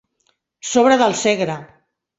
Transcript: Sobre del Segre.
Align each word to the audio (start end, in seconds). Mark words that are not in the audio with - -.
Sobre 0.71 0.97
del 1.03 1.17
Segre. 1.21 1.61